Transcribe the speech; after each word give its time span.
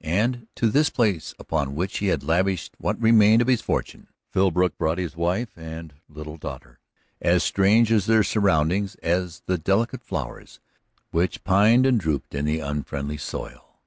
And 0.00 0.48
to 0.54 0.70
this 0.70 0.88
place, 0.88 1.34
upon 1.38 1.74
which 1.74 1.98
he 1.98 2.06
had 2.06 2.22
lavished 2.24 2.74
what 2.78 2.98
remained 2.98 3.42
of 3.42 3.48
his 3.48 3.60
fortune, 3.60 4.08
Philbrook 4.32 4.78
brought 4.78 4.96
his 4.96 5.14
wife 5.14 5.58
and 5.58 5.92
little 6.08 6.38
daughter, 6.38 6.80
as 7.20 7.42
strange 7.42 7.88
to 7.88 8.00
their 8.00 8.22
surroundings 8.24 8.94
as 9.02 9.42
the 9.44 9.58
delicate 9.58 10.02
flowers 10.02 10.58
which 11.10 11.44
pined 11.44 11.84
and 11.84 12.00
drooped 12.00 12.34
in 12.34 12.46
that 12.46 12.66
unfriendly 12.66 13.18
soil. 13.18 13.82